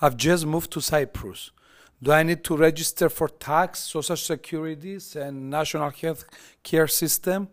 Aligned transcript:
I've 0.00 0.16
just 0.16 0.46
moved 0.46 0.70
to 0.72 0.80
Cyprus. 0.80 1.50
Do 2.02 2.12
I 2.12 2.22
need 2.22 2.44
to 2.44 2.56
register 2.56 3.08
for 3.08 3.28
tax, 3.28 3.80
social 3.80 4.16
securities, 4.16 5.16
and 5.16 5.48
national 5.48 5.90
health 5.90 6.24
care 6.62 6.86
system? 6.86 7.48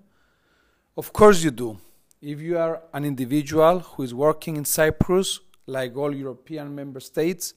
Of 0.98 1.14
course 1.14 1.44
you 1.44 1.52
do. 1.52 1.78
If 2.22 2.40
you 2.42 2.58
are 2.58 2.82
an 2.94 3.06
individual 3.06 3.80
who 3.80 4.04
is 4.04 4.14
working 4.14 4.58
in 4.58 4.66
Cyprus, 4.66 5.40
like 5.68 5.96
all 5.96 6.14
European 6.14 6.76
member 6.76 7.00
states, 7.00 7.54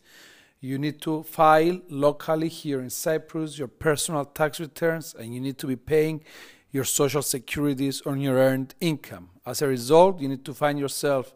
you 0.61 0.79
need 0.79 1.01
to 1.03 1.23
file 1.25 1.81
locally 1.89 2.49
here 2.49 2.81
in 2.81 2.89
Cyprus 2.89 3.59
your 3.59 3.69
personal 3.69 4.25
tax 4.25 4.61
returns 4.61 5.15
and 5.19 5.35
you 5.35 5.41
need 5.41 5.59
to 5.59 5.67
be 5.67 5.77
paying 5.77 6.25
your 6.71 6.85
social 6.85 7.23
securities 7.23 8.01
on 8.07 8.21
your 8.21 8.37
earned 8.37 8.75
income. 8.81 9.31
As 9.45 9.61
a 9.61 9.69
result, 9.69 10.21
you 10.21 10.29
need 10.29 10.45
to 10.45 10.55
find 10.55 10.79
yourself 10.79 11.35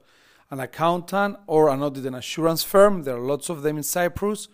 an 0.51 0.61
accountant 0.61 1.37
or 1.47 1.69
an 1.69 1.83
audit 1.83 2.07
and 2.07 2.17
assurance 2.17 2.63
firm. 2.63 3.03
There 3.03 3.17
are 3.17 3.21
lots 3.21 3.49
of 3.49 3.63
them 3.63 3.77
in 3.77 3.83
Cyprus 3.83 4.49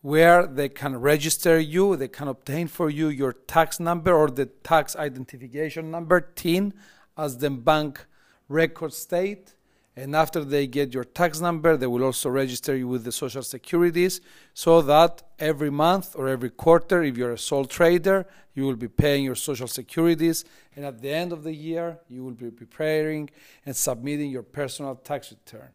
where 0.00 0.46
they 0.46 0.68
can 0.68 0.96
register 0.96 1.58
you, 1.58 1.96
they 1.96 2.08
can 2.08 2.28
obtain 2.28 2.68
for 2.68 2.88
you 2.88 3.08
your 3.08 3.32
tax 3.32 3.80
number 3.80 4.14
or 4.14 4.28
the 4.28 4.46
tax 4.46 4.94
identification 4.94 5.90
number, 5.90 6.20
TIN, 6.20 6.72
as 7.16 7.38
the 7.38 7.50
bank 7.50 8.06
record 8.48 8.92
state. 8.92 9.54
And 9.98 10.14
after 10.14 10.44
they 10.44 10.68
get 10.68 10.94
your 10.94 11.02
tax 11.02 11.40
number, 11.40 11.76
they 11.76 11.88
will 11.88 12.04
also 12.04 12.28
register 12.30 12.76
you 12.76 12.86
with 12.86 13.02
the 13.02 13.10
social 13.10 13.42
securities 13.42 14.20
so 14.54 14.80
that 14.82 15.24
every 15.40 15.70
month 15.70 16.14
or 16.14 16.28
every 16.28 16.50
quarter, 16.50 17.02
if 17.02 17.16
you're 17.16 17.32
a 17.32 17.38
sole 17.38 17.64
trader, 17.64 18.24
you 18.54 18.62
will 18.64 18.76
be 18.76 18.86
paying 18.86 19.24
your 19.24 19.34
social 19.34 19.66
securities. 19.66 20.44
And 20.76 20.84
at 20.84 21.02
the 21.02 21.10
end 21.10 21.32
of 21.32 21.42
the 21.42 21.52
year, 21.52 21.98
you 22.08 22.22
will 22.22 22.38
be 22.46 22.52
preparing 22.52 23.28
and 23.66 23.74
submitting 23.74 24.30
your 24.30 24.44
personal 24.44 24.94
tax 24.94 25.32
return. 25.32 25.70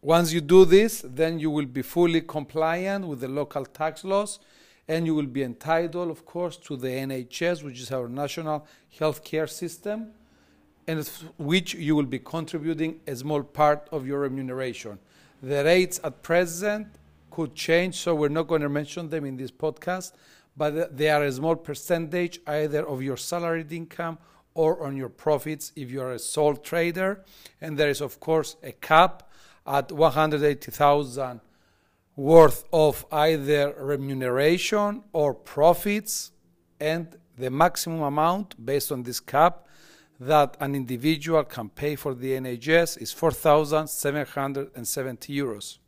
Once 0.00 0.32
you 0.32 0.40
do 0.40 0.64
this, 0.64 1.04
then 1.04 1.40
you 1.40 1.50
will 1.50 1.66
be 1.66 1.82
fully 1.82 2.20
compliant 2.20 3.08
with 3.08 3.18
the 3.18 3.26
local 3.26 3.64
tax 3.64 4.04
laws 4.04 4.38
and 4.86 5.06
you 5.06 5.14
will 5.16 5.26
be 5.26 5.42
entitled, 5.42 6.08
of 6.08 6.24
course, 6.24 6.56
to 6.56 6.76
the 6.76 6.86
NHS, 6.86 7.64
which 7.64 7.80
is 7.80 7.90
our 7.90 8.08
national 8.08 8.64
healthcare 8.96 9.50
system 9.50 10.12
and 10.88 11.06
which 11.36 11.74
you 11.74 11.94
will 11.94 12.06
be 12.06 12.18
contributing 12.18 12.98
a 13.06 13.14
small 13.14 13.42
part 13.42 13.86
of 13.92 14.06
your 14.06 14.20
remuneration. 14.20 14.98
The 15.42 15.62
rates 15.62 16.00
at 16.02 16.22
present 16.22 16.88
could 17.30 17.54
change, 17.54 17.96
so 17.96 18.14
we're 18.14 18.30
not 18.30 18.48
going 18.48 18.62
to 18.62 18.70
mention 18.70 19.10
them 19.10 19.26
in 19.26 19.36
this 19.36 19.50
podcast, 19.50 20.12
but 20.56 20.96
they 20.96 21.10
are 21.10 21.22
a 21.22 21.30
small 21.30 21.56
percentage 21.56 22.40
either 22.46 22.88
of 22.88 23.02
your 23.02 23.18
salaried 23.18 23.70
income 23.70 24.18
or 24.54 24.84
on 24.84 24.96
your 24.96 25.10
profits 25.10 25.72
if 25.76 25.90
you 25.90 26.00
are 26.00 26.12
a 26.12 26.18
sole 26.18 26.56
trader. 26.56 27.22
And 27.60 27.78
there 27.78 27.90
is, 27.90 28.00
of 28.00 28.18
course, 28.18 28.56
a 28.62 28.72
cap 28.72 29.30
at 29.66 29.92
180,000 29.92 31.40
worth 32.16 32.64
of 32.72 33.04
either 33.12 33.74
remuneration 33.78 35.04
or 35.12 35.34
profits, 35.34 36.32
and 36.80 37.16
the 37.36 37.50
maximum 37.50 38.00
amount 38.02 38.54
based 38.64 38.90
on 38.90 39.02
this 39.02 39.20
cap 39.20 39.68
that 40.20 40.56
an 40.60 40.74
individual 40.74 41.44
can 41.44 41.68
pay 41.68 41.94
for 41.94 42.14
the 42.14 42.32
NHS 42.32 43.00
is 43.00 43.12
4,770 43.12 45.32
euros. 45.32 45.78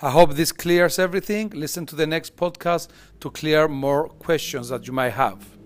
I 0.00 0.10
hope 0.10 0.34
this 0.34 0.52
clears 0.52 0.98
everything. 0.98 1.50
Listen 1.50 1.84
to 1.86 1.96
the 1.96 2.06
next 2.06 2.36
podcast 2.36 2.88
to 3.20 3.30
clear 3.30 3.66
more 3.66 4.08
questions 4.08 4.68
that 4.68 4.86
you 4.86 4.92
might 4.92 5.14
have. 5.14 5.57